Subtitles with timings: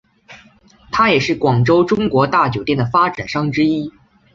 [0.91, 3.93] 他也是广州中国大酒店的发展商之一。